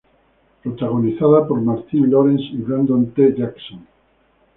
[0.63, 3.35] Protagonizada por Martin Lawrence y Brandon T.
[3.37, 3.85] Jackson.